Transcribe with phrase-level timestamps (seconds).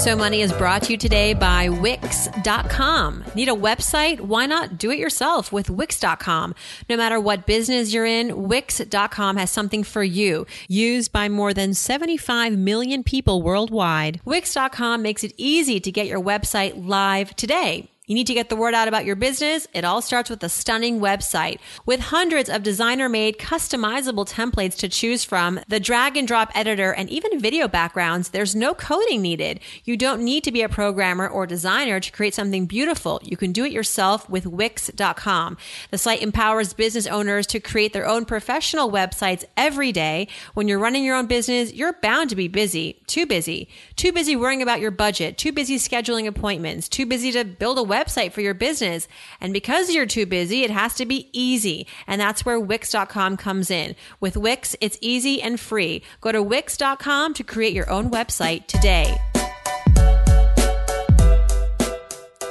[0.00, 3.22] So Money is brought to you today by Wix.com.
[3.34, 4.18] Need a website?
[4.18, 6.54] Why not do it yourself with Wix.com?
[6.88, 10.46] No matter what business you're in, Wix.com has something for you.
[10.68, 14.22] Used by more than 75 million people worldwide.
[14.24, 17.90] Wix.com makes it easy to get your website live today.
[18.10, 19.68] You need to get the word out about your business.
[19.72, 24.88] It all starts with a stunning website with hundreds of designer made customizable templates to
[24.88, 28.30] choose from, the drag and drop editor, and even video backgrounds.
[28.30, 29.60] There's no coding needed.
[29.84, 33.20] You don't need to be a programmer or designer to create something beautiful.
[33.22, 35.56] You can do it yourself with Wix.com.
[35.92, 40.26] The site empowers business owners to create their own professional websites every day.
[40.54, 44.34] When you're running your own business, you're bound to be busy, too busy, too busy
[44.34, 48.32] worrying about your budget, too busy scheduling appointments, too busy to build a website website
[48.32, 49.08] for your business.
[49.40, 51.86] And because you're too busy, it has to be easy.
[52.06, 53.94] And that's where Wix.com comes in.
[54.20, 56.02] With Wix, it's easy and free.
[56.20, 59.18] Go to Wix.com to create your own website today.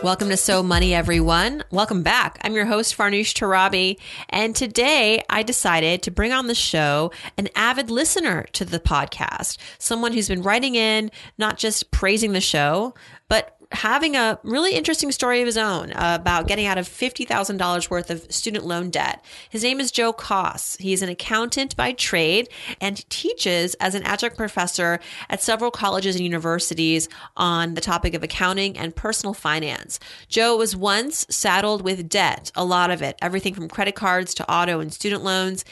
[0.02, 1.61] Welcome to So Money, everyone.
[1.72, 2.39] Welcome back.
[2.42, 4.00] I'm your host, Farnoosh Torabi.
[4.30, 9.58] And today I decided to bring on the show an avid listener to the podcast,
[9.77, 12.94] someone who's been writing in, not just praising the show,
[13.27, 18.09] but having a really interesting story of his own about getting out of $50,000 worth
[18.09, 19.23] of student loan debt.
[19.50, 20.80] His name is Joe Koss.
[20.80, 22.50] He's an accountant by trade
[22.81, 28.23] and teaches as an adjunct professor at several colleges and universities on the topic of
[28.23, 30.00] accounting and personal finance.
[30.28, 34.52] Joe was once saddled with debt, a lot of it, everything from credit cards to
[34.52, 35.64] auto and student loans.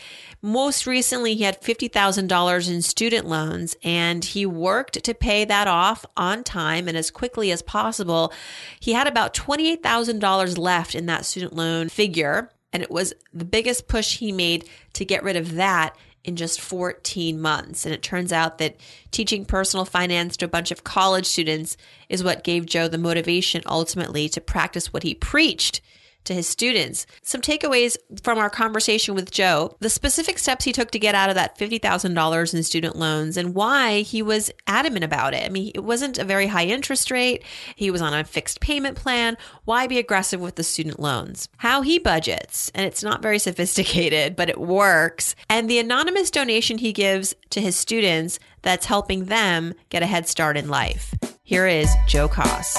[0.47, 6.05] Most recently, he had $50,000 in student loans and he worked to pay that off
[6.15, 8.31] on time and as quickly as possible.
[8.79, 12.49] He had about $28,000 left in that student loan figure.
[12.71, 16.61] And it was the biggest push he made to get rid of that in just
[16.61, 17.85] 14 months.
[17.85, 18.77] And it turns out that
[19.11, 21.75] teaching personal finance to a bunch of college students
[22.07, 25.81] is what gave Joe the motivation ultimately to practice what he preached
[26.27, 27.05] to his students.
[27.23, 31.29] Some takeaways from our conversation with Joe the specific steps he took to get out
[31.29, 35.43] of that $50,000 in student loans and why he was adamant about it.
[35.43, 37.43] I mean, it wasn't a very high interest rate,
[37.75, 39.37] he was on a fixed payment plan.
[39.65, 41.49] Why be aggressive with the student loans?
[41.57, 45.35] How he budgets, and it's not very sophisticated, but it works.
[45.49, 50.27] And the anonymous donation he gives to his students that's helping them get a head
[50.27, 51.13] start in life.
[51.43, 52.77] Here is Joe Koss.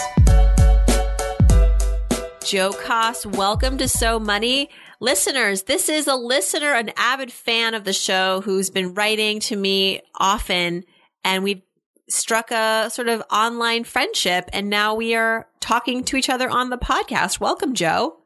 [2.48, 3.26] Joe Koss.
[3.26, 4.70] Welcome to So Money.
[5.00, 9.56] Listeners, this is a listener, an avid fan of the show who's been writing to
[9.56, 10.84] me often,
[11.22, 11.60] and we've
[12.08, 16.70] struck a sort of online friendship, and now we are talking to each other on
[16.70, 17.38] the podcast.
[17.38, 18.16] Welcome, Joe.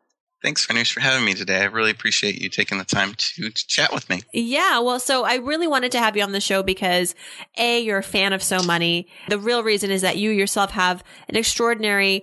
[0.40, 1.58] Thanks, Farnoosh, for having me today.
[1.58, 4.22] I really appreciate you taking the time to, to chat with me.
[4.32, 7.16] Yeah, well, so I really wanted to have you on the show because
[7.58, 9.08] A, you're a fan of So Money.
[9.28, 12.22] The real reason is that you yourself have an extraordinary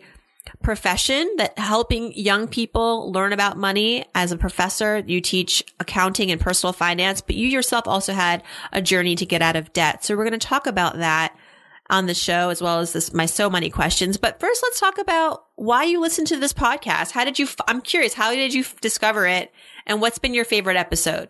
[0.63, 4.99] profession that helping young people learn about money as a professor.
[4.99, 9.41] You teach accounting and personal finance, but you yourself also had a journey to get
[9.41, 10.03] out of debt.
[10.03, 11.35] So we're going to talk about that
[11.89, 14.17] on the show as well as this my so money questions.
[14.17, 17.11] But first, let's talk about why you listen to this podcast.
[17.11, 17.47] How did you?
[17.67, 18.13] I'm curious.
[18.13, 19.51] How did you discover it,
[19.85, 21.29] and what's been your favorite episode?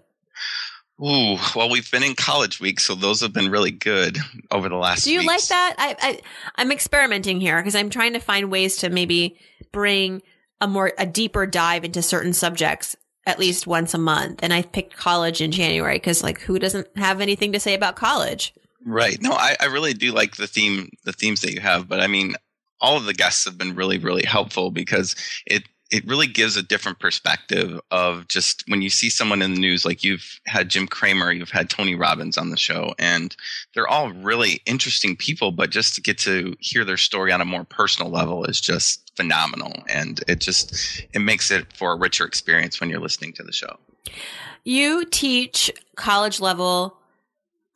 [1.02, 4.18] Ooh, well, we've been in college week, so those have been really good
[4.52, 5.06] over the last.
[5.06, 5.28] Do you weeks.
[5.28, 5.76] like that?
[5.78, 6.20] I, I
[6.56, 9.38] I'm experimenting here because I'm trying to find ways to maybe
[9.72, 10.22] bring
[10.60, 14.40] a more a deeper dive into certain subjects at least once a month.
[14.44, 17.96] And I picked college in January because like who doesn't have anything to say about
[17.96, 18.54] college?
[18.86, 19.22] Right.
[19.22, 22.08] No, I, I really do like the theme the themes that you have, but I
[22.08, 22.36] mean
[22.82, 26.62] all of the guests have been really, really helpful because it it really gives a
[26.62, 30.88] different perspective of just when you see someone in the news like you've had Jim
[30.88, 33.36] Cramer, you've had Tony Robbins on the show, and
[33.74, 37.46] they're all really interesting people, but just to get to hear their story on a
[37.46, 39.84] more personal level is just phenomenal.
[39.90, 43.52] And it just it makes it for a richer experience when you're listening to the
[43.52, 43.78] show.
[44.64, 46.99] You teach college level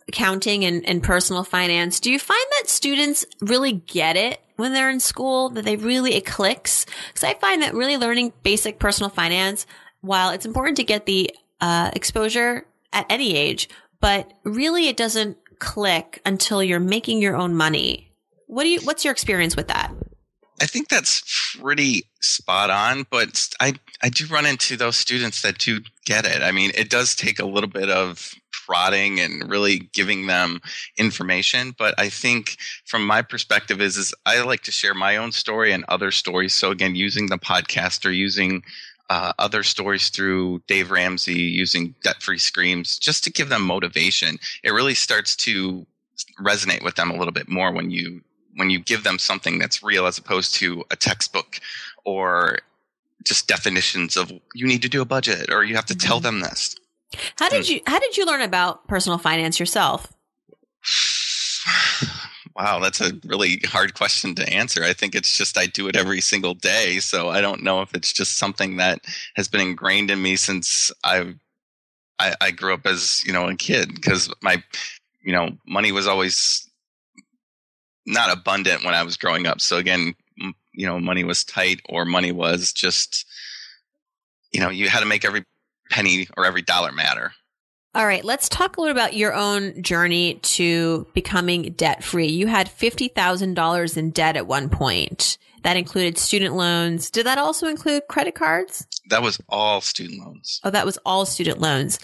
[0.08, 2.00] accounting and, and personal finance.
[2.00, 6.14] Do you find that students really get it when they're in school that they really
[6.14, 9.66] it clicks because i find that really learning basic personal finance
[10.02, 12.64] while it's important to get the uh, exposure
[12.94, 13.68] at any age
[14.00, 18.12] but really it doesn't click until you're making your own money.
[18.48, 19.94] What do you what's your experience with that?
[20.62, 25.58] I think that's pretty spot on, but I I do run into those students that
[25.58, 26.42] do get it.
[26.42, 28.34] I mean, it does take a little bit of
[28.65, 30.62] prodding and really giving them
[30.98, 35.31] information, but I think from my perspective is is I like to share my own
[35.31, 36.54] story and other stories.
[36.54, 38.63] So again, using the podcast or using
[39.10, 44.39] uh, other stories through Dave Ramsey using debt free screams just to give them motivation.
[44.63, 45.86] It really starts to
[46.39, 48.21] resonate with them a little bit more when you
[48.56, 51.59] when you give them something that's real as opposed to a textbook
[52.06, 52.59] or
[53.24, 56.39] just definitions of you need to do a budget or you have to tell mm-hmm.
[56.39, 56.75] them this.
[57.38, 60.12] How did you how did you learn about personal finance yourself?
[62.56, 64.83] Wow, that's a really hard question to answer.
[64.83, 67.95] I think it's just I do it every single day, so I don't know if
[67.95, 69.00] it's just something that
[69.36, 71.36] has been ingrained in me since I've
[72.19, 74.62] I, I grew up as you know a kid because my
[75.24, 76.69] you know money was always
[78.06, 79.59] not abundant when I was growing up.
[79.59, 80.13] So again,
[80.74, 83.25] you know, money was tight or money was just
[84.51, 85.44] you know you had to make every
[85.89, 87.31] penny or every dollar matter.
[87.95, 92.27] All right, let's talk a little about your own journey to becoming debt free.
[92.27, 95.38] You had $50,000 in debt at one point.
[95.62, 97.12] That included student loans.
[97.12, 98.85] Did that also include credit cards?
[99.09, 100.59] That was all student loans.
[100.63, 102.00] Oh, that was all student loans.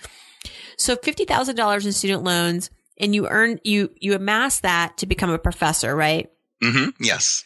[0.77, 5.39] So $50,000 in student loans and you earned you you amassed that to become a
[5.39, 6.29] professor, right?
[6.61, 6.93] Mhm.
[6.99, 7.43] Yes.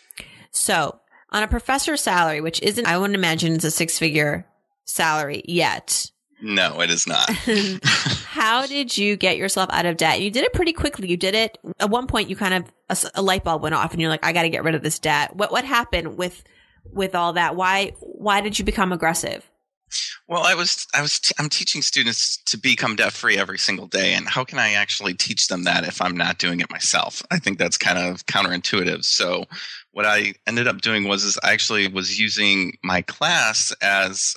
[0.52, 1.00] So,
[1.32, 4.46] on a professor salary, which isn't I wouldn't imagine it's a six-figure
[4.86, 6.12] salary yet.
[6.44, 7.30] No, it is not.
[8.26, 10.22] How did you get yourself out of debt?
[10.22, 11.08] You did it pretty quickly.
[11.08, 12.30] You did it at one point.
[12.30, 14.50] You kind of a, a light bulb went off, and you're like, "I got to
[14.50, 16.44] get rid of this debt." What what happened with
[16.92, 17.56] with all that?
[17.56, 19.50] Why why did you become aggressive?
[20.28, 23.88] Well, I was I was t- I'm teaching students to become debt free every single
[23.88, 27.22] day, and how can I actually teach them that if I'm not doing it myself?
[27.32, 29.06] I think that's kind of counterintuitive.
[29.06, 29.46] So,
[29.92, 34.36] what I ended up doing was is I actually was using my class as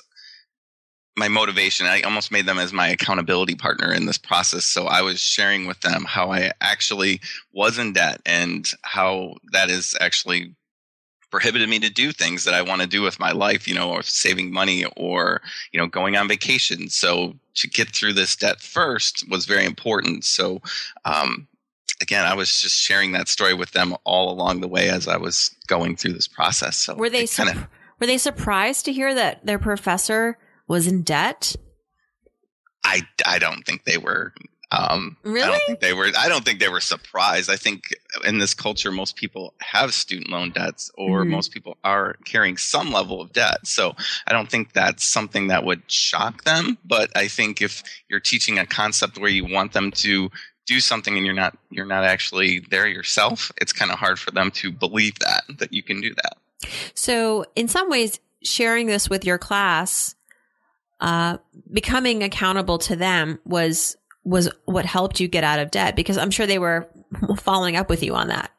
[1.17, 1.87] my motivation.
[1.87, 4.65] I almost made them as my accountability partner in this process.
[4.65, 7.19] So I was sharing with them how I actually
[7.51, 10.53] was in debt and how that is actually
[11.31, 13.91] prohibited me to do things that I want to do with my life, you know,
[13.91, 15.41] or saving money or,
[15.73, 16.87] you know, going on vacation.
[16.89, 20.23] So to get through this debt first was very important.
[20.23, 20.61] So,
[21.03, 21.47] um,
[21.99, 25.17] again, I was just sharing that story with them all along the way as I
[25.17, 26.77] was going through this process.
[26.77, 27.67] So were they, kinda,
[27.99, 30.37] were they surprised to hear that their professor
[30.67, 31.55] was in debt?
[32.83, 34.33] I, I don't think they were.
[34.69, 35.43] Um, really?
[35.43, 36.09] I don't think they were.
[36.17, 37.49] I don't think they were surprised.
[37.49, 37.83] I think
[38.25, 41.31] in this culture, most people have student loan debts, or mm-hmm.
[41.31, 43.65] most people are carrying some level of debt.
[43.65, 43.95] So
[44.27, 46.77] I don't think that's something that would shock them.
[46.83, 50.29] But I think if you're teaching a concept where you want them to
[50.65, 54.31] do something and you're not you're not actually there yourself, it's kind of hard for
[54.31, 56.37] them to believe that that you can do that.
[56.93, 60.16] So in some ways, sharing this with your class
[60.99, 61.37] uh,
[61.71, 66.31] becoming accountable to them was was what helped you get out of debt because I'm
[66.31, 66.87] sure they were
[67.37, 68.51] following up with you on that.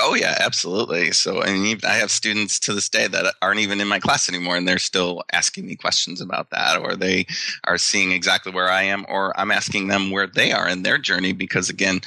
[0.00, 1.10] Oh yeah, absolutely.
[1.10, 4.28] So I mean, I have students to this day that aren't even in my class
[4.28, 7.26] anymore, and they're still asking me questions about that, or they
[7.64, 10.98] are seeing exactly where I am, or I'm asking them where they are in their
[10.98, 11.32] journey.
[11.32, 12.00] Because again,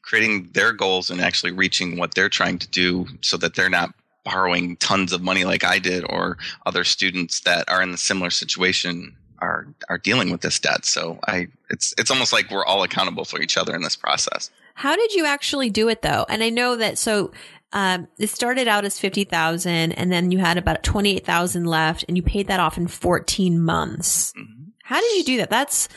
[0.00, 3.92] creating their goals and actually reaching what they're trying to do, so that they're not
[4.24, 8.30] borrowing tons of money like I did, or other students that are in a similar
[8.30, 9.14] situation
[9.44, 10.84] are are dealing with this debt.
[10.84, 14.50] So I it's it's almost like we're all accountable for each other in this process.
[14.74, 16.26] How did you actually do it though?
[16.28, 17.32] And I know that so
[17.72, 21.64] um, it started out as fifty thousand, and then you had about twenty eight thousand
[21.64, 24.32] left, and you paid that off in fourteen months.
[24.32, 24.64] Mm-hmm.
[24.84, 25.50] How did you do that?
[25.50, 25.88] That's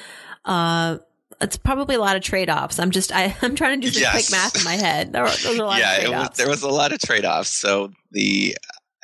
[0.46, 0.98] uh,
[1.39, 2.80] it's probably a lot of trade offs.
[2.80, 4.12] I'm just I, am trying to do some yes.
[4.12, 5.13] quick math in my head.
[5.13, 7.50] There, those are a lot yeah, of was, there was a lot of trade offs.
[7.50, 8.58] So the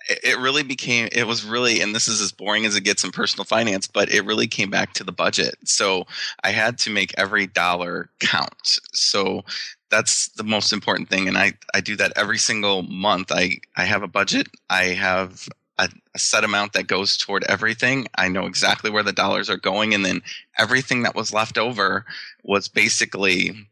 [0.10, 3.12] it really became it was really and this is as boring as it gets in
[3.12, 5.56] personal finance but it really came back to the budget.
[5.66, 6.06] So
[6.44, 8.80] i had to make every dollar count.
[8.94, 9.44] So
[9.90, 13.32] that's the most important thing and i i do that every single month.
[13.32, 14.48] I i have a budget.
[14.70, 15.48] I have
[15.80, 18.08] a, a set amount that goes toward everything.
[18.16, 20.22] I know exactly where the dollars are going and then
[20.58, 22.06] everything that was left over
[22.44, 23.68] was basically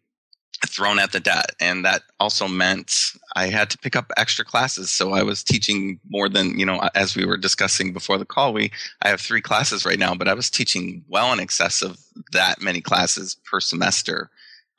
[0.68, 1.56] thrown at the debt.
[1.60, 2.96] And that also meant
[3.36, 4.90] I had to pick up extra classes.
[4.90, 8.54] So I was teaching more than, you know, as we were discussing before the call,
[8.54, 11.98] we, I have three classes right now, but I was teaching well in excess of
[12.32, 14.30] that many classes per semester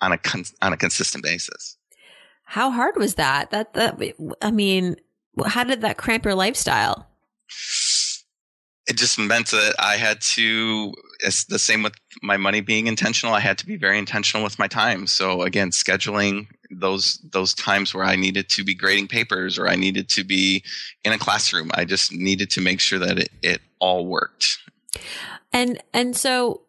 [0.01, 1.77] on a, con- on a consistent basis.
[2.45, 3.51] How hard was that?
[3.51, 4.01] That, that,
[4.41, 4.97] I mean,
[5.45, 7.09] how did that cramp your lifestyle?
[8.87, 10.93] It just meant that I had to.
[11.21, 13.35] It's the same with my money being intentional.
[13.35, 15.07] I had to be very intentional with my time.
[15.07, 19.77] So again, scheduling those those times where I needed to be grading papers or I
[19.77, 20.65] needed to be
[21.05, 21.71] in a classroom.
[21.75, 24.59] I just needed to make sure that it, it all worked.
[25.53, 26.63] And and so,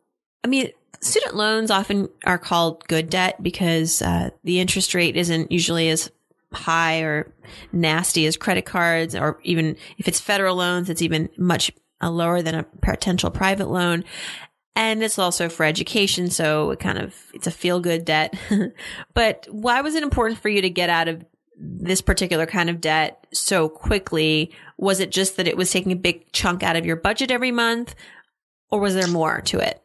[0.43, 5.51] I mean, student loans often are called good debt because uh, the interest rate isn't
[5.51, 6.11] usually as
[6.51, 7.33] high or
[7.71, 11.71] nasty as credit cards, or even if it's federal loans, it's even much
[12.01, 14.03] uh, lower than a potential private loan.
[14.75, 16.29] And it's also for education.
[16.29, 18.33] So it kind of, it's a feel good debt.
[19.13, 21.23] but why was it important for you to get out of
[21.57, 24.51] this particular kind of debt so quickly?
[24.77, 27.51] Was it just that it was taking a big chunk out of your budget every
[27.51, 27.93] month?
[28.69, 29.79] Or was there more to it?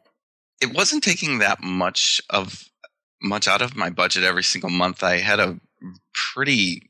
[0.62, 2.64] It wasn't taking that much of
[3.20, 5.02] much out of my budget every single month.
[5.02, 5.60] I had a
[6.34, 6.87] pretty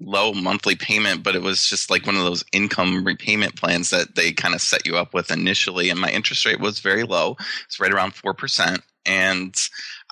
[0.00, 4.14] low monthly payment, but it was just like one of those income repayment plans that
[4.14, 5.90] they kind of set you up with initially.
[5.90, 7.36] And my interest rate was very low.
[7.66, 8.80] It's right around 4%.
[9.06, 9.56] And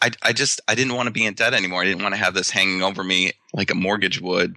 [0.02, 1.82] I, I just, I didn't want to be in debt anymore.
[1.82, 4.56] I didn't want to have this hanging over me like a mortgage would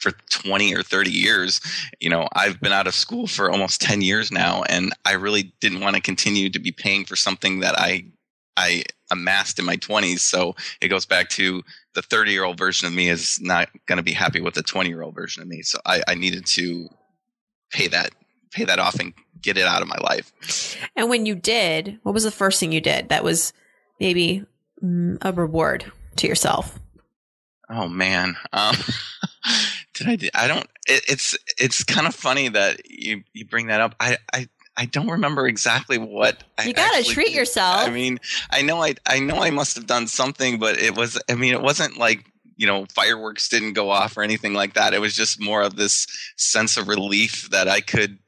[0.00, 1.60] for 20 or 30 years.
[2.00, 5.54] You know, I've been out of school for almost 10 years now, and I really
[5.60, 8.06] didn't want to continue to be paying for something that I
[8.56, 10.20] I amassed in my 20s.
[10.20, 11.62] So it goes back to
[11.94, 14.62] the 30 year old version of me is not going to be happy with the
[14.62, 15.62] 20 year old version of me.
[15.62, 16.88] So I, I needed to
[17.70, 18.10] pay that
[18.52, 20.76] pay that off and get it out of my life.
[20.96, 23.52] And when you did, what was the first thing you did that was
[24.00, 24.44] maybe
[24.82, 26.78] mm, a reward to yourself?
[27.68, 28.76] Oh man, um,
[29.94, 30.16] did I?
[30.16, 30.66] Do, I don't.
[30.86, 33.96] It, it's it's kind of funny that you you bring that up.
[33.98, 37.36] I I I don't remember exactly what you gotta treat did.
[37.36, 37.86] yourself.
[37.86, 38.18] I mean,
[38.50, 41.18] I know I I know I must have done something, but it was.
[41.28, 44.94] I mean, it wasn't like you know fireworks didn't go off or anything like that.
[44.94, 46.06] It was just more of this
[46.36, 48.18] sense of relief that I could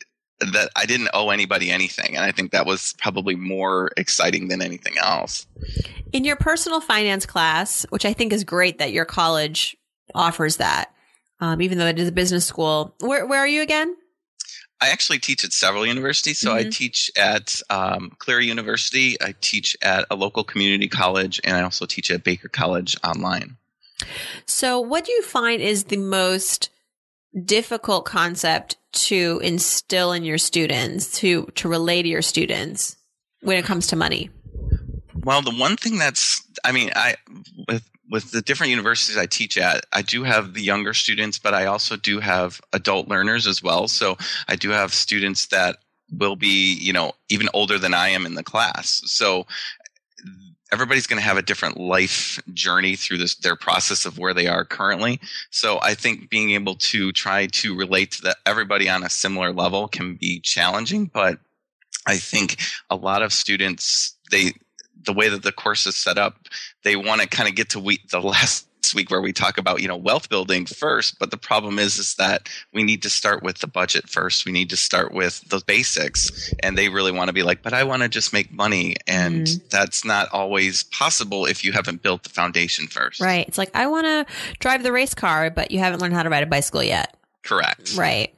[0.41, 4.63] that I didn't owe anybody anything, and I think that was probably more exciting than
[4.63, 5.47] anything else.
[6.13, 9.77] In your personal finance class, which I think is great that your college
[10.15, 10.93] offers that,
[11.41, 12.95] um, even though it is a business school.
[13.01, 13.97] Where where are you again?
[14.81, 16.39] I actually teach at several universities.
[16.39, 16.69] So mm-hmm.
[16.69, 21.63] I teach at um, Cleary University, I teach at a local community college, and I
[21.63, 23.57] also teach at Baker College online.
[24.47, 26.71] So, what do you find is the most
[27.45, 32.97] difficult concept to instill in your students to to relay to your students
[33.43, 34.31] when it comes to money?
[35.25, 37.17] Well, the one thing that's, I mean, I
[37.67, 41.55] with with the different universities I teach at, I do have the younger students, but
[41.55, 43.89] I also do have adult learners as well.
[43.89, 44.17] So
[44.49, 45.77] I do have students that
[46.17, 49.03] will be, you know, even older than I am in the class.
[49.05, 49.47] So
[50.73, 54.47] everybody's going to have a different life journey through this their process of where they
[54.47, 55.21] are currently.
[55.51, 59.89] So I think being able to try to relate to everybody on a similar level
[59.89, 61.39] can be challenging, but
[62.07, 62.59] I think
[62.91, 64.53] a lot of students they
[65.05, 66.37] the way that the course is set up,
[66.85, 69.83] they want to kind of get to we, the last week where we talk about
[69.83, 73.43] you know wealth building first but the problem is is that we need to start
[73.43, 74.47] with the budget first.
[74.47, 77.75] We need to start with the basics and they really want to be like but
[77.75, 79.69] i want to just make money and mm.
[79.69, 83.21] that's not always possible if you haven't built the foundation first.
[83.21, 83.47] Right.
[83.47, 84.27] It's like i want to
[84.59, 87.15] drive the race car but you haven't learned how to ride a bicycle yet.
[87.43, 87.95] Correct.
[87.95, 88.35] Right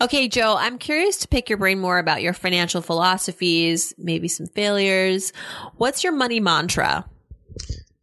[0.00, 4.46] Okay, Joe, I'm curious to pick your brain more about your financial philosophies, maybe some
[4.46, 5.32] failures.
[5.76, 7.04] What's your money mantra?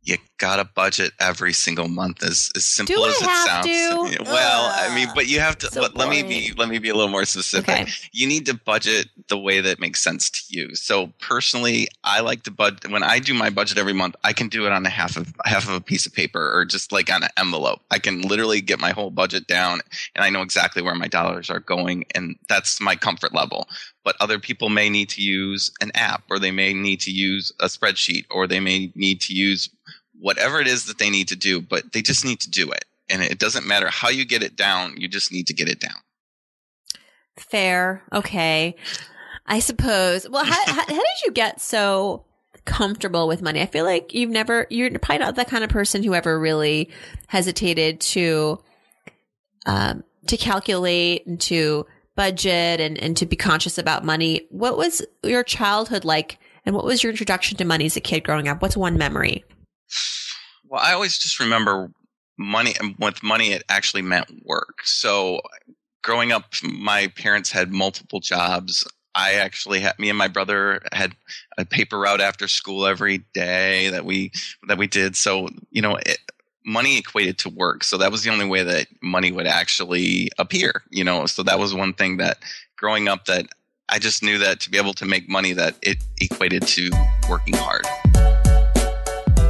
[0.03, 4.17] you got a budget every single month as, as simple Do as I it sounds.
[4.17, 4.23] to?
[4.23, 6.89] well i mean but you have to so let, let, me be let me be
[6.89, 7.69] a little more specific.
[7.69, 7.91] Okay.
[8.11, 10.75] you need to budget the way that makes sense to you.
[10.75, 14.47] So personally i like to budget when i do my budget every month i can
[14.47, 17.11] do it on a half of half of a piece of paper or just like
[17.11, 17.81] on an envelope.
[17.91, 19.81] I can literally get my whole budget down
[20.15, 23.67] and i know exactly where my dollars are going and that's my comfort level.
[24.03, 27.51] But other people may need to use an app or they may need to use
[27.59, 29.69] a spreadsheet or they may need to use
[30.19, 32.85] whatever it is that they need to do, but they just need to do it.
[33.09, 35.79] And it doesn't matter how you get it down, you just need to get it
[35.79, 35.95] down.
[37.37, 38.03] Fair.
[38.11, 38.75] Okay.
[39.45, 40.27] I suppose.
[40.29, 42.25] Well, how, how, how, did you get so
[42.65, 43.61] comfortable with money?
[43.61, 46.89] I feel like you've never, you're probably not the kind of person who ever really
[47.27, 48.61] hesitated to,
[49.65, 54.47] um, to calculate and to budget and, and to be conscious about money.
[54.49, 56.39] What was your childhood like?
[56.65, 58.61] And what was your introduction to money as a kid growing up?
[58.61, 59.45] What's one memory?
[60.67, 61.91] Well, I always just remember
[62.37, 62.77] money.
[62.79, 64.79] Um, With money, it actually meant work.
[64.83, 65.41] So,
[66.03, 68.87] growing up, my parents had multiple jobs.
[69.15, 71.15] I actually had me and my brother had
[71.57, 74.31] a paper route after school every day that we
[74.67, 75.15] that we did.
[75.15, 76.19] So, you know, it,
[76.63, 77.83] money equated to work.
[77.83, 80.83] So that was the only way that money would actually appear.
[80.91, 82.37] You know, so that was one thing that
[82.75, 83.47] growing up that
[83.89, 86.91] I just knew that to be able to make money, that it equated to
[87.27, 87.87] working hard.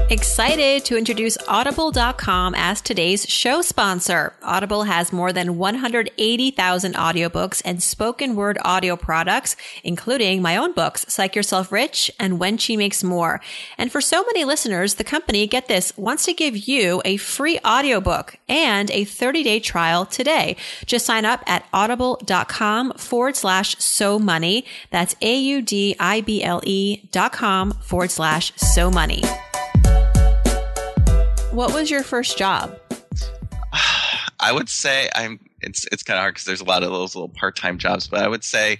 [0.09, 4.31] Excited to introduce Audible.com as today's show sponsor.
[4.41, 11.05] Audible has more than 180,000 audiobooks and spoken word audio products, including my own books,
[11.09, 13.41] Psych Yourself Rich and When She Makes More.
[13.77, 17.59] And for so many listeners, the company, get this, wants to give you a free
[17.65, 20.55] audiobook and a 30 day trial today.
[20.85, 24.63] Just sign up at audible.com forward slash so money.
[24.89, 29.21] That's A U D I B L E dot com forward slash so money.
[31.57, 32.79] What was your first job?
[34.39, 35.39] I would say I'm.
[35.59, 38.07] It's it's kind of hard because there's a lot of those little part time jobs,
[38.07, 38.77] but I would say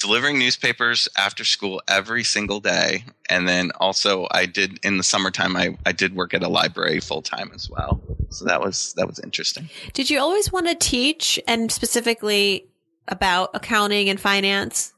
[0.00, 5.56] delivering newspapers after school every single day, and then also I did in the summertime.
[5.56, 9.06] I I did work at a library full time as well, so that was that
[9.06, 9.70] was interesting.
[9.92, 12.66] Did you always want to teach, and specifically
[13.06, 14.91] about accounting and finance?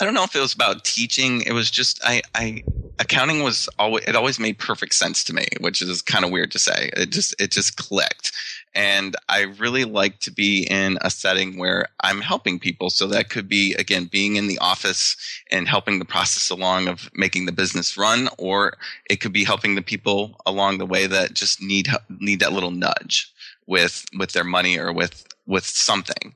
[0.00, 1.42] I don't know if it was about teaching.
[1.42, 2.62] It was just I I
[2.98, 6.50] accounting was always it always made perfect sense to me, which is kind of weird
[6.52, 6.90] to say.
[6.96, 8.32] It just it just clicked.
[8.74, 12.90] And I really like to be in a setting where I'm helping people.
[12.90, 15.16] So that could be, again, being in the office
[15.52, 18.76] and helping the process along of making the business run, or
[19.08, 22.72] it could be helping the people along the way that just need, need that little
[22.72, 23.32] nudge
[23.66, 26.34] with, with their money or with, with something.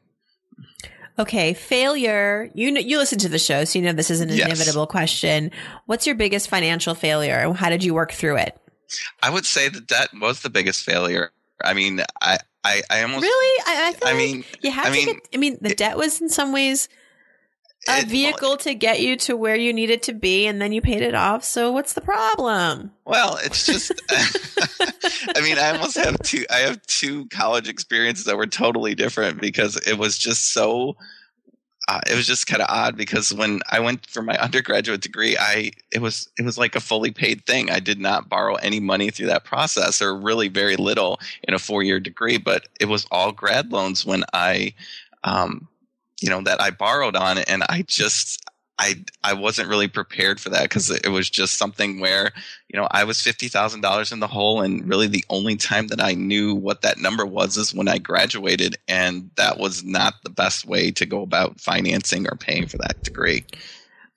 [1.19, 2.51] Okay, failure.
[2.55, 4.47] You know, you listen to the show, so you know this is an yes.
[4.47, 5.51] inevitable question.
[5.87, 7.53] What's your biggest financial failure?
[7.53, 8.57] How did you work through it?
[9.23, 11.33] I would say that that was the biggest failure.
[11.63, 13.63] I mean, I, I, I almost really.
[13.67, 15.29] I, I, I mean, you had I to mean, get.
[15.35, 16.89] I mean, the it, debt was in some ways
[17.88, 21.02] a vehicle to get you to where you needed to be, and then you paid
[21.02, 21.45] it off.
[21.45, 22.92] So, what's the problem?
[23.04, 23.92] Well, it's just.
[25.37, 26.45] I mean, I almost have two.
[26.50, 30.97] I have two college experiences that were totally different because it was just so
[31.88, 35.38] uh, it was just kind of odd because when I went for my undergraduate degree,
[35.38, 37.71] I it was it was like a fully paid thing.
[37.71, 41.59] I did not borrow any money through that process, or really very little in a
[41.59, 42.37] four year degree.
[42.37, 44.75] But it was all grad loans when I,
[45.25, 45.67] um,
[46.21, 48.45] you know, that I borrowed on, and I just
[48.78, 52.33] I I wasn't really prepared for that because it was just something where
[52.69, 55.89] you know I was fifty thousand dollars in the hole, and really the only time
[55.89, 60.15] that I knew what that number was is when I graduated, and that was not
[60.23, 63.45] the best way to go about financing or paying for that degree.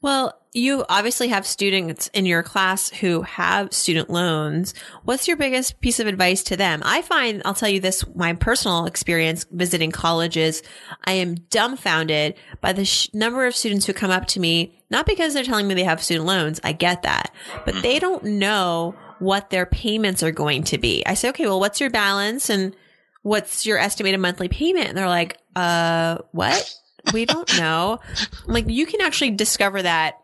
[0.01, 4.73] Well, you obviously have students in your class who have student loans.
[5.03, 6.81] What's your biggest piece of advice to them?
[6.83, 10.61] I find, I'll tell you this, my personal experience visiting colleges,
[11.05, 15.05] I am dumbfounded by the sh- number of students who come up to me, not
[15.05, 16.59] because they're telling me they have student loans.
[16.63, 17.33] I get that,
[17.63, 21.03] but they don't know what their payments are going to be.
[21.05, 22.75] I say, okay, well, what's your balance and
[23.21, 24.89] what's your estimated monthly payment?
[24.89, 26.75] And they're like, uh, what?
[27.13, 27.99] We don't know.
[28.45, 30.15] like you can actually discover that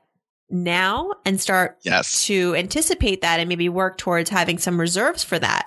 [0.50, 2.26] now and start yes.
[2.26, 5.66] to anticipate that and maybe work towards having some reserves for that.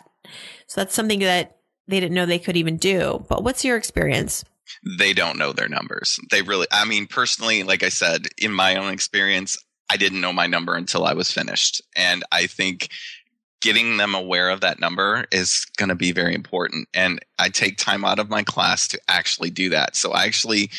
[0.67, 3.25] So that's something that they didn't know they could even do.
[3.29, 4.45] But what's your experience?
[4.99, 6.19] They don't know their numbers.
[6.31, 9.59] They really, I mean, personally, like I said, in my own experience,
[9.91, 11.83] I didn't know my number until I was finished.
[11.97, 12.89] And I think
[13.61, 16.89] getting them aware of that number is going to be very important.
[16.95, 19.97] And I take time out of my class to actually do that.
[19.97, 20.71] So I actually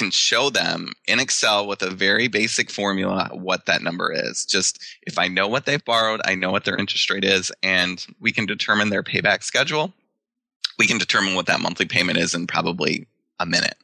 [0.00, 4.46] can show them in Excel with a very basic formula what that number is.
[4.46, 8.04] Just if I know what they've borrowed, I know what their interest rate is, and
[8.18, 9.92] we can determine their payback schedule.
[10.78, 13.06] We can determine what that monthly payment is in probably
[13.38, 13.74] a minute.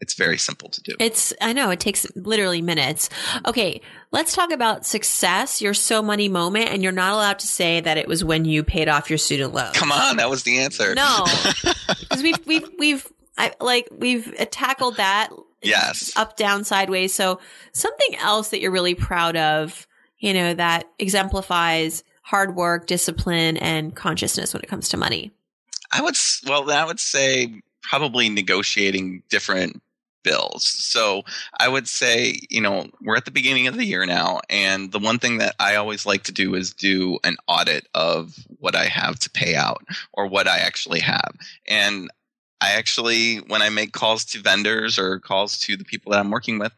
[0.00, 0.96] It's very simple to do.
[0.98, 3.08] It's, I know, it takes literally minutes.
[3.46, 7.80] Okay, let's talk about success, your so money moment, and you're not allowed to say
[7.80, 9.72] that it was when you paid off your student loan.
[9.72, 10.96] Come on, that was the answer.
[10.96, 11.24] No,
[12.00, 15.30] because we've, we've, we've I like we've uh, tackled that.
[15.62, 16.12] Yes.
[16.14, 17.14] Up, down, sideways.
[17.14, 17.40] So
[17.72, 19.86] something else that you're really proud of,
[20.18, 25.32] you know, that exemplifies hard work, discipline, and consciousness when it comes to money.
[25.90, 26.16] I would,
[26.46, 29.80] well, I would say probably negotiating different
[30.22, 30.64] bills.
[30.64, 31.22] So
[31.60, 34.40] I would say, you know, we're at the beginning of the year now.
[34.50, 38.34] And the one thing that I always like to do is do an audit of
[38.58, 41.34] what I have to pay out or what I actually have.
[41.68, 42.10] And
[42.64, 46.30] I actually, when I make calls to vendors or calls to the people that I'm
[46.30, 46.72] working with,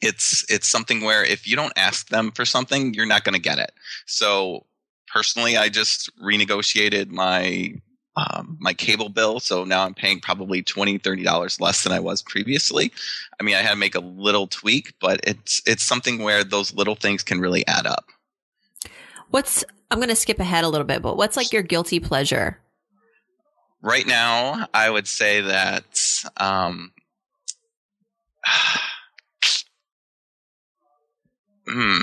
[0.00, 3.40] it's it's something where if you don't ask them for something, you're not going to
[3.40, 3.72] get it.
[4.06, 4.64] So
[5.06, 7.74] personally, I just renegotiated my
[8.16, 9.38] um, my cable bill.
[9.40, 12.90] So now I'm paying probably $20, $30 less than I was previously.
[13.38, 16.72] I mean, I had to make a little tweak, but it's it's something where those
[16.72, 18.06] little things can really add up.
[19.28, 22.58] What's I'm going to skip ahead a little bit, but what's like your guilty pleasure?
[23.86, 26.02] Right now, I would say that
[26.36, 26.92] um,
[31.68, 31.98] Hmm.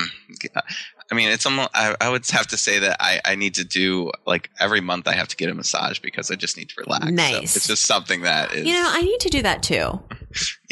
[1.10, 1.70] I mean, it's almost.
[1.72, 5.08] I, I, would have to say that I, I need to do like every month.
[5.08, 7.06] I have to get a massage because I just need to relax.
[7.06, 7.52] Nice.
[7.52, 8.66] So it's just something that is.
[8.66, 10.00] You know, I need to do that too.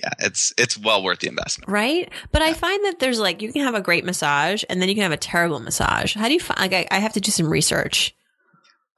[0.02, 1.70] Yeah, it's it's well worth the investment.
[1.70, 2.48] Right, but yeah.
[2.48, 5.04] I find that there's like you can have a great massage and then you can
[5.04, 6.16] have a terrible massage.
[6.16, 6.58] How do you find?
[6.58, 8.12] Like, I, I have to do some research.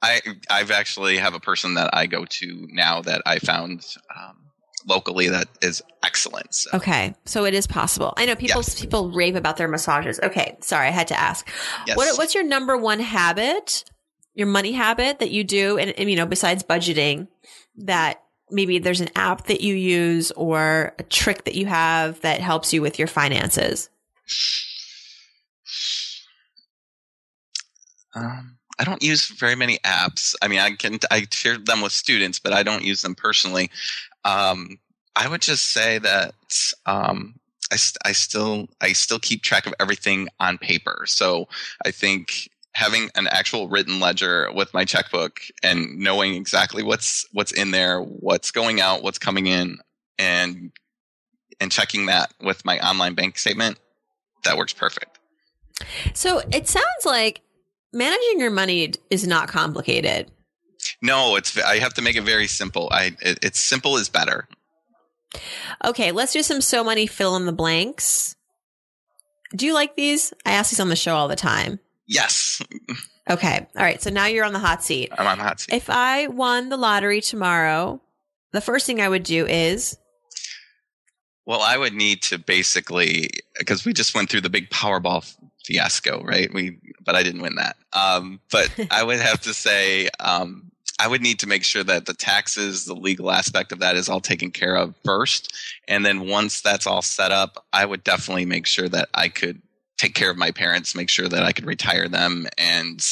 [0.05, 3.85] I I've actually have a person that I go to now that I found.
[4.15, 4.41] Um,
[4.87, 6.53] locally that is excellent.
[6.53, 6.69] So.
[6.75, 8.13] Okay, so it is possible.
[8.17, 8.79] I know people yes.
[8.79, 10.19] people rave about their massages.
[10.21, 11.49] Okay, sorry, I had to ask.
[11.87, 11.97] Yes.
[11.97, 13.83] What, what's your number one habit,
[14.35, 17.27] your money habit that you do, and, and you know besides budgeting,
[17.77, 22.41] that maybe there's an app that you use or a trick that you have that
[22.41, 23.89] helps you with your finances.
[28.13, 30.35] Um, I don't use very many apps.
[30.41, 33.69] I mean, I can I share them with students, but I don't use them personally.
[34.23, 34.79] Um,
[35.15, 36.33] I would just say that
[36.85, 37.35] um,
[37.71, 41.05] I, I still I still keep track of everything on paper.
[41.07, 41.47] So
[41.85, 47.53] I think having an actual written ledger with my checkbook and knowing exactly what's what's
[47.53, 49.77] in there, what's going out, what's coming in,
[50.19, 50.71] and
[51.61, 53.79] and checking that with my online bank statement,
[54.43, 55.19] that works perfect.
[56.13, 57.41] So it sounds like
[57.95, 60.29] managing your money is not complicated.
[61.01, 62.89] No, it's I have to make it very simple.
[62.91, 64.47] I it, it's simple is better.
[65.83, 68.35] Okay, let's do some so money fill in the blanks.
[69.55, 70.33] Do you like these?
[70.45, 71.79] I ask these on the show all the time.
[72.07, 72.61] Yes.
[73.29, 73.67] Okay.
[73.75, 74.01] All right.
[74.01, 75.11] So now you're on the hot seat.
[75.17, 75.73] I'm on the hot seat.
[75.73, 78.01] If I won the lottery tomorrow,
[78.51, 79.97] the first thing I would do is
[81.45, 86.23] well, I would need to basically because we just went through the big Powerball fiasco,
[86.23, 86.53] right?
[86.53, 87.77] We, but I didn't win that.
[87.93, 92.05] Um, but I would have to say, um, I would need to make sure that
[92.05, 95.53] the taxes, the legal aspect of that is all taken care of first.
[95.87, 99.61] And then once that's all set up, I would definitely make sure that I could
[99.97, 103.05] take care of my parents, make sure that I could retire them and,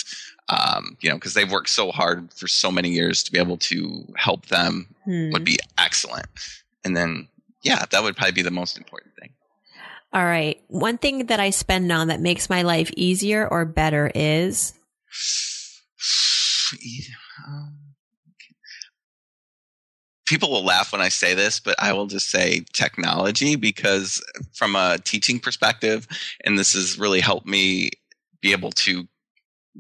[0.50, 3.58] um, you know, because they've worked so hard for so many years to be able
[3.58, 5.32] to help them hmm.
[5.32, 6.28] would be excellent.
[6.86, 7.28] And then,
[7.64, 9.32] yeah, that would probably be the most important thing.
[10.14, 10.62] All right.
[10.68, 14.74] One thing that I spend on that makes my life easier or better is?
[17.48, 17.84] Um,
[20.26, 24.22] people will laugh when I say this, but I will just say technology because
[24.54, 26.08] from a teaching perspective,
[26.46, 27.92] and this has really helped me
[28.42, 29.08] be able to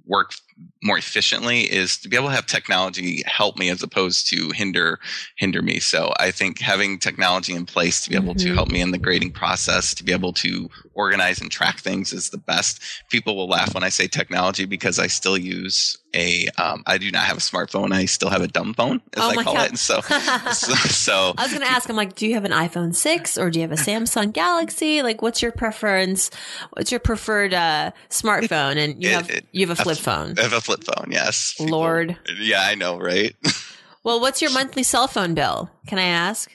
[0.05, 0.33] work
[0.81, 4.99] more efficiently is to be able to have technology help me as opposed to hinder
[5.37, 5.79] hinder me.
[5.79, 8.47] So i think having technology in place to be able mm-hmm.
[8.47, 12.13] to help me in the grading process to be able to organize and track things
[12.13, 12.81] is the best.
[13.09, 17.09] People will laugh when i say technology because i still use a um, I do
[17.09, 17.91] not have a smartphone.
[17.91, 19.65] I still have a dumb phone as oh i call God.
[19.65, 19.69] it.
[19.69, 20.01] And so,
[20.53, 23.37] so, so i was going to ask i'm like do you have an iphone 6
[23.37, 25.01] or do you have a samsung galaxy?
[25.01, 26.29] Like what's your preference?
[26.73, 28.77] What's your preferred uh, smartphone?
[28.77, 31.11] And you it, have it, you have a flip phone have a flip phone.
[31.11, 31.55] Yes.
[31.59, 32.17] Lord.
[32.39, 33.35] Yeah, I know, right?
[34.03, 35.69] well, what's your monthly cell phone bill?
[35.87, 36.51] Can I ask?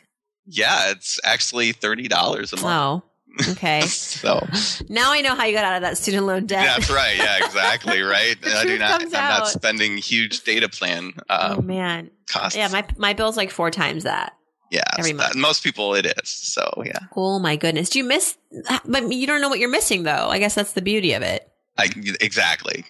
[0.47, 3.03] Yeah, it's actually thirty dollars a month.
[3.41, 3.81] Oh, okay.
[3.87, 4.47] so
[4.89, 6.65] now I know how you got out of that student loan debt.
[6.65, 7.17] That's right.
[7.17, 8.03] Yeah, exactly.
[8.09, 8.37] Right.
[8.47, 9.03] I do not.
[9.03, 9.39] I'm out.
[9.39, 11.13] not spending huge data plan.
[11.29, 12.11] Um, oh man.
[12.29, 12.57] Costs.
[12.57, 14.35] Yeah, my my bill's like four times that.
[14.71, 15.35] Yeah, every month.
[15.35, 16.29] most people it is.
[16.29, 16.99] So yeah.
[17.17, 17.91] Oh my goodness.
[17.91, 18.37] Do you miss?
[18.87, 20.29] But you don't know what you're missing though.
[20.29, 21.51] I guess that's the beauty of it.
[21.79, 22.85] I, exactly.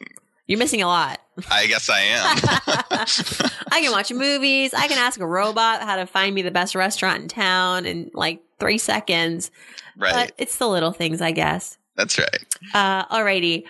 [0.48, 1.20] You're missing a lot.
[1.50, 2.38] I guess I am.
[3.70, 4.72] I can watch movies.
[4.72, 8.11] I can ask a robot how to find me the best restaurant in town in
[8.14, 9.50] like three seconds.
[9.96, 10.12] Right.
[10.12, 11.76] But it's the little things, I guess.
[11.96, 12.56] That's right.
[12.72, 13.64] Uh, alrighty.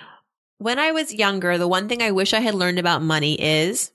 [0.59, 3.91] When I was younger, the one thing I wish I had learned about money is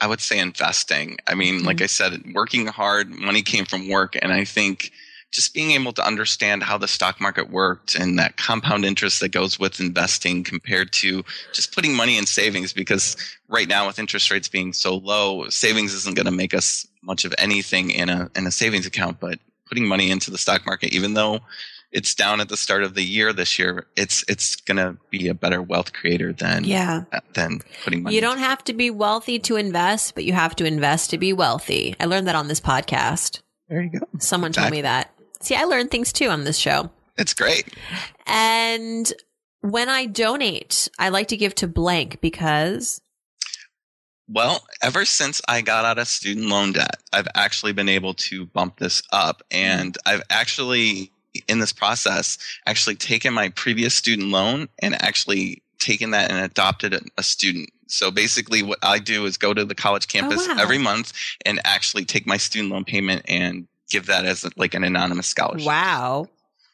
[0.00, 1.18] I would say investing.
[1.26, 1.66] I mean, mm-hmm.
[1.66, 4.16] like I said, working hard, money came from work.
[4.22, 4.92] And I think
[5.34, 9.30] just being able to understand how the stock market worked and that compound interest that
[9.30, 13.16] goes with investing compared to just putting money in savings because
[13.48, 17.24] right now with interest rates being so low savings isn't going to make us much
[17.24, 20.94] of anything in a in a savings account but putting money into the stock market
[20.94, 21.40] even though
[21.90, 25.26] it's down at the start of the year this year it's it's going to be
[25.26, 27.02] a better wealth creator than yeah.
[27.12, 30.54] Uh, than putting money you don't have to be wealthy to invest but you have
[30.54, 31.96] to invest to be wealthy.
[31.98, 33.40] I learned that on this podcast.
[33.68, 34.06] There you go.
[34.18, 35.13] Someone told me that
[35.44, 36.90] See, I learn things too on this show.
[37.18, 37.68] It's great.
[38.26, 39.12] And
[39.60, 43.02] when I donate, I like to give to blank because.
[44.26, 48.46] Well, ever since I got out of student loan debt, I've actually been able to
[48.46, 49.42] bump this up.
[49.50, 51.12] And I've actually,
[51.46, 56.98] in this process, actually taken my previous student loan and actually taken that and adopted
[57.18, 57.68] a, student.
[57.86, 60.62] So basically, what I do is go to the college oh, campus oh, wow.
[60.62, 61.12] every month
[61.44, 65.66] and actually take my student loan payment and give that as like an anonymous scholarship.
[65.66, 66.26] Wow.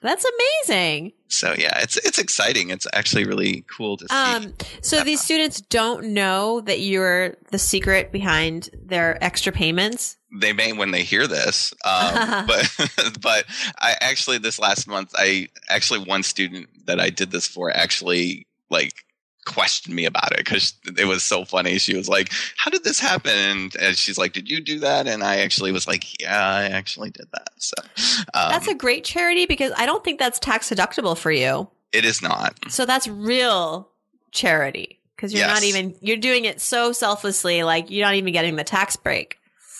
[0.03, 1.13] That's amazing.
[1.29, 2.71] So yeah, it's it's exciting.
[2.71, 4.15] It's actually really cool to see.
[4.15, 10.17] Um, so these students don't know that you're the secret behind their extra payments.
[10.41, 12.65] they may when they hear this um, but
[13.21, 13.45] but
[13.81, 18.47] i actually this last month i actually one student that i did this for actually
[18.71, 18.93] like
[19.47, 23.01] questioned me about it because it was so funny she was like how did this
[23.01, 26.47] happen and, and she's like did you do that and i actually was like yeah
[26.47, 27.75] i actually did that so
[28.35, 31.69] um, That's a great charity because I don't think that's tax deductible for you.
[31.93, 33.91] it is not So that's real
[34.33, 38.57] charity because you're not even you're doing it so selflessly, like you're not even getting
[38.57, 39.39] the tax break.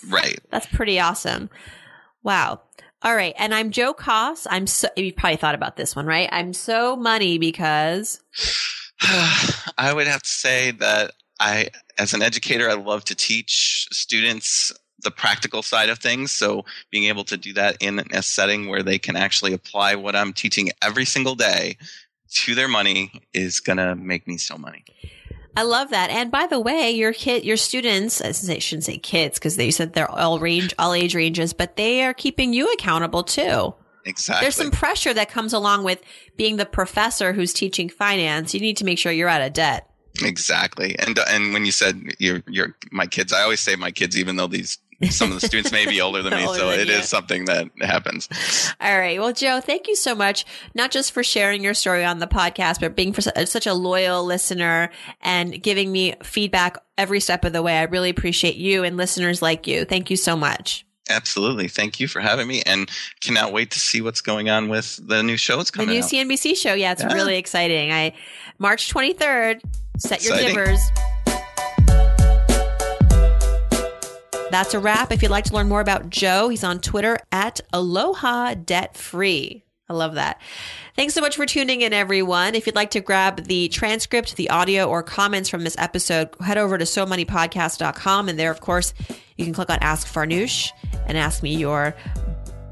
[0.09, 1.51] right That's pretty awesome.
[2.23, 2.61] Wow.
[3.03, 4.47] All right, and I'm Joe Koss.
[4.51, 6.29] I'm so you probably thought about this one, right?
[6.31, 8.21] I'm so money because
[9.79, 14.73] I would have to say that I, as an educator, I love to teach students
[15.03, 16.31] the practical side of things.
[16.31, 20.15] So being able to do that in a setting where they can actually apply what
[20.15, 21.79] I'm teaching every single day
[22.43, 24.85] to their money is going to make me so money.
[25.57, 26.11] I love that.
[26.11, 29.57] And by the way, your kid, your students, I shouldn't say- shouldn't say kids because
[29.57, 33.75] they said they're all range, all age ranges, but they are keeping you accountable too.
[34.05, 34.45] Exactly.
[34.45, 36.03] There's some pressure that comes along with
[36.37, 38.55] being the professor who's teaching finance.
[38.55, 39.89] You need to make sure you're out of debt.
[40.23, 40.99] Exactly.
[40.99, 44.37] And and when you said you're you're my kids, I always say my kids, even
[44.37, 46.91] though these some of the students may be older than me, Older so than it
[46.91, 47.03] is you.
[47.05, 48.29] something that happens.
[48.81, 49.19] All right.
[49.19, 52.81] Well, Joe, thank you so much, not just for sharing your story on the podcast,
[52.81, 54.91] but being for uh, such a loyal listener
[55.23, 57.79] and giving me feedback every step of the way.
[57.79, 59.87] I really appreciate you and listeners like you.
[59.87, 60.85] Thank you so much.
[61.11, 61.69] Absolutely.
[61.69, 65.23] Thank you for having me and cannot wait to see what's going on with the
[65.23, 66.09] new show that's coming The new out.
[66.11, 66.73] CNBC show.
[66.75, 67.13] Yeah, it's Yeah.
[67.13, 67.93] really exciting.
[67.93, 68.13] I
[68.59, 69.61] March 23rd.
[69.99, 70.55] Set your Exciting.
[70.55, 70.81] givers.
[74.51, 75.13] That's a wrap.
[75.13, 79.63] If you'd like to learn more about Joe, he's on Twitter at Aloha Debt Free.
[79.91, 80.41] I love that.
[80.95, 82.55] Thanks so much for tuning in, everyone.
[82.55, 86.59] If you'd like to grab the transcript, the audio, or comments from this episode, head
[86.59, 88.29] over to so moneypodcast.com.
[88.29, 88.95] And there, of course,
[89.37, 90.71] you can click on Ask Farnoosh
[91.07, 91.97] and ask me your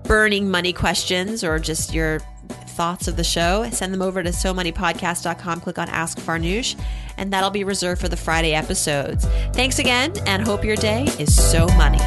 [0.04, 4.54] burning money questions or just your thoughts of the show, send them over to so
[4.54, 5.60] moneypodcast.com.
[5.60, 6.80] Click on Ask Farnoosh,
[7.16, 9.26] and that'll be reserved for the Friday episodes.
[9.52, 11.98] Thanks again, and hope your day is so money.